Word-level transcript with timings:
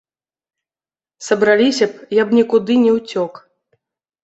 Сабраліся 1.27 1.85
б, 1.93 2.07
я 2.21 2.27
б 2.31 2.39
нікуды 2.41 2.81
не 2.87 2.91
ўцёк. 2.99 3.33